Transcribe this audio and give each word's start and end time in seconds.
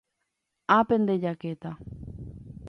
ápente 0.79 1.13
jakéta 1.23 1.71